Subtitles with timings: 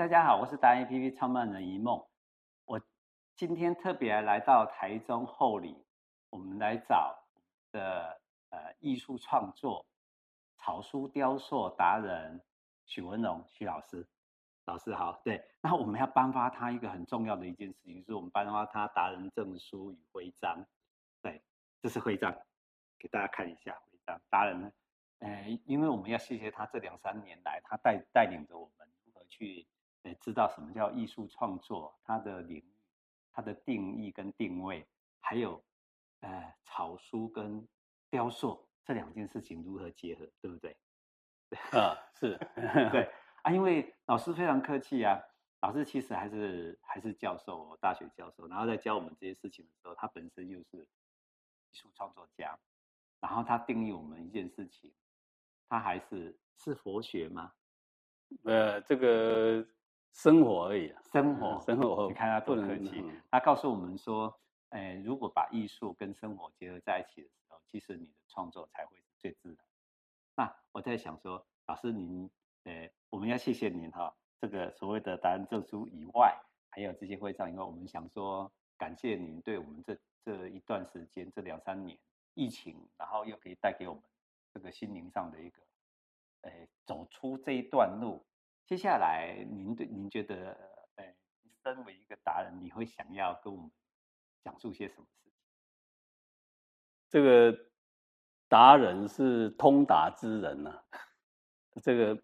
[0.00, 2.02] 大家好，我是达人 APP 创办人一梦。
[2.64, 2.80] 我
[3.36, 5.76] 今天特别来到台中后里，
[6.30, 7.22] 我们来找
[7.70, 8.18] 的
[8.48, 9.84] 呃艺术创作
[10.56, 12.40] 草书雕塑达人
[12.86, 14.08] 许文龙许老师。
[14.64, 20.64] 老师好，对，那我们要颁发他一个很重要的一件事情，就是我们颁发他达人证书与徽章。
[21.20, 21.42] 对，
[21.82, 22.34] 这是徽章，
[22.98, 24.18] 给大家看一下徽章。
[24.30, 24.72] 达人呢，
[25.18, 29.68] 呃，因为我们要谢谢他这两三年来，他带带领着我们如何去。
[30.02, 32.74] 呃，知道什么叫艺术创作，它的领域、
[33.32, 34.86] 它的定义跟定位，
[35.20, 35.62] 还有
[36.20, 37.68] 呃草书跟
[38.08, 40.74] 雕塑这两件事情如何结合，对不对？
[41.72, 42.38] 啊，是，
[42.90, 45.20] 对啊，因为老师非常客气啊，
[45.60, 50.88] 老师其实还是还是教授，大学教授，然后在教我们这些事情的时候，他本身又是
[51.70, 52.58] 艺术创作家，
[53.20, 54.94] 然后他定义我们一件事情，
[55.68, 57.52] 他还是是佛学吗？
[58.44, 59.66] 呃，这个。
[60.12, 62.08] 生活而已、啊，生活，嗯、生活。
[62.08, 64.38] 你看他多客气，他告诉我们说，
[64.70, 69.58] 哎，如果把艺术跟生活结合在一起的时候，其实你的创作才会是最自然。
[70.36, 72.28] 那我在想说，老师您，
[72.64, 76.36] 呃，我们要谢谢您哈，这个所谓的答案证书以外，
[76.70, 81.96] 还有这些徽章因为，我们想说，感谢您对我们这这一段时间，这两三年
[82.34, 84.02] 疫情，然后又可以带给我们
[84.52, 85.62] 这个心灵上的一个，
[86.42, 88.24] 哎，走出这一段路。
[88.66, 90.56] 接下来，您对您觉得，
[90.96, 91.14] 呃，
[91.62, 93.70] 身为一个达人，你会想要跟我们
[94.44, 95.32] 讲述些什么事情？
[97.08, 97.56] 这个
[98.48, 100.82] 达人是通达之人呐、啊，
[101.82, 102.22] 这个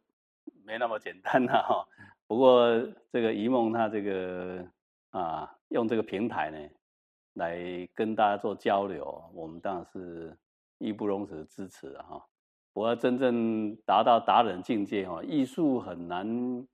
[0.64, 1.88] 没那么简单呐 哈。
[2.28, 2.68] 不过
[3.10, 4.64] 这个一梦他这个
[5.10, 6.58] 啊，用这个平台呢，
[7.34, 7.58] 来
[7.94, 10.36] 跟大家做交流，我们当然是
[10.78, 12.24] 义不容辞支持的哈。
[12.77, 16.69] 我要真正达到达人境界哈，艺术很难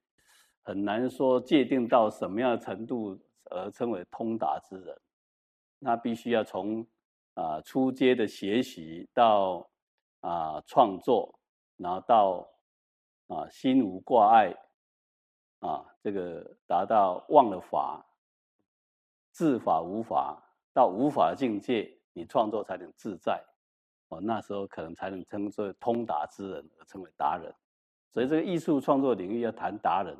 [0.64, 5.00] 很难说界定到什么样的程度而称为通达之人，
[5.78, 6.84] 那必须要从
[7.34, 9.70] 啊初阶的学习到
[10.22, 11.38] 啊创作，
[11.76, 12.48] 然后到
[13.28, 14.52] 啊心无挂碍
[15.60, 18.04] 啊这个达到忘了法，
[19.30, 20.42] 自法无法
[20.74, 23.40] 到无法的境界，你创作才能自在。
[24.12, 27.52] 哦，那时候可能才能称作通达之人，而称为达人。
[28.10, 30.14] 所以这个艺术创作领域要谈达人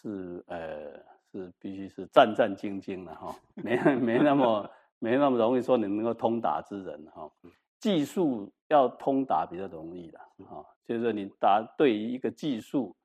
[0.00, 0.98] 是，呃
[1.30, 7.30] 是必须是战战兢兢的哈，没没那么没那么容易说你能够通达之人哈。
[7.78, 12.96] 技术要通达比较容易的哈，就是说你达对于一个技术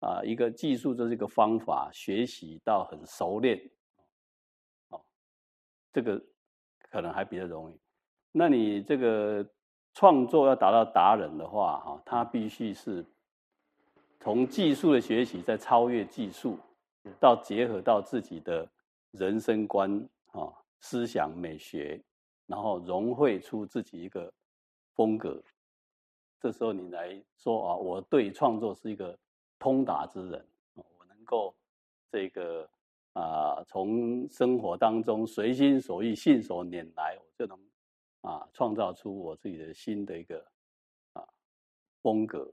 [0.00, 3.60] 啊，一个技术就是一个方法，学习到很熟练，
[4.88, 5.00] 哦，
[5.92, 6.22] 这个
[6.90, 7.78] 可能还比较容易。
[8.32, 9.44] 那你这个
[9.92, 13.04] 创作要达到达人的话，哈，他必须是
[14.20, 16.56] 从技术的学习，再超越技术，
[17.18, 18.68] 到结合到自己的
[19.10, 22.00] 人生观啊、思想美学，
[22.46, 24.32] 然后融汇出自己一个
[24.94, 25.42] 风格。
[26.38, 29.18] 这时候你来说啊，我对创作是一个
[29.58, 31.52] 通达之人，我能够
[32.12, 32.68] 这个
[33.14, 37.58] 啊，从生活当中随心所欲、信手拈来，我就能。
[38.60, 40.44] 啊，创造出我自己的新的一个
[41.14, 41.24] 啊
[42.02, 42.52] 风格，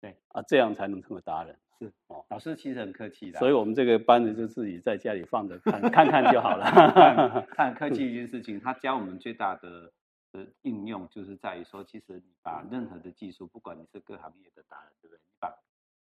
[0.00, 1.54] 对啊，这样才能成为达人。
[1.78, 6.64] 是哦，老师其实很客气的，所以我们这个班子就自己在家里放着看，看看就好了。
[7.54, 9.92] 他很客气一件事情，他教我们最大的
[10.32, 15.18] 的应用，就是在于说，其实你把任何的技术，不管你是各行业的达人，对不对？
[15.18, 15.54] 你把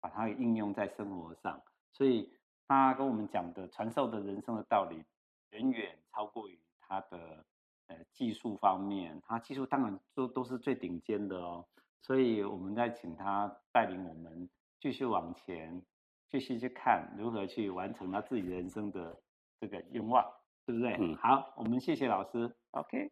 [0.01, 1.63] 把它应用在生活上，
[1.93, 2.33] 所以
[2.67, 5.05] 他跟我们讲的传授的人生的道理，
[5.51, 7.45] 远远超过于他的。
[7.89, 11.65] 呃，技术方面，他技术当然都都是最顶尖的哦，
[12.03, 14.49] 所以我们在请他带领我们
[14.81, 15.83] 继续往前，
[16.29, 19.17] 继续去看如何去完成他自己人生的
[19.61, 20.25] 这个愿望，
[20.65, 20.97] 对不对？
[20.99, 23.11] 嗯，好，我们谢谢老师，OK。